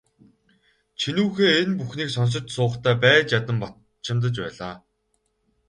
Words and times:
Чинүүхэй 0.99 1.51
энэ 1.61 1.75
бүхнийг 1.79 2.09
сонсож 2.15 2.43
суухдаа 2.55 2.95
байж 3.03 3.27
ядан 3.39 3.57
бачимдаж 3.63 4.35
байлаа. 4.43 4.73